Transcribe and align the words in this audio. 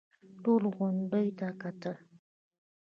ټولو 0.43 0.67
غونډيو 0.77 1.35
ته 1.39 1.47
کتل. 1.61 1.97